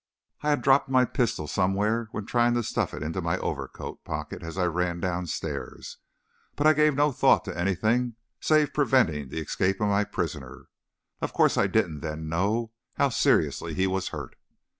[0.41, 4.41] I had dropped my pistol somewhere when trying to stuff it into my overcoat pocket
[4.41, 5.97] as I ran downstairs.
[6.55, 10.69] But I gave no thought to anything save preventing the escape of my prisoner.
[11.21, 14.35] Of course, I didn't then know how seriously he was hurt.